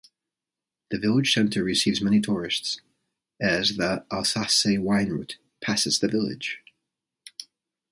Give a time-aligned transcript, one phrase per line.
[0.89, 2.81] The village centre receives many tourists,
[3.39, 6.57] as the Alsace "Wine Route" passes the village.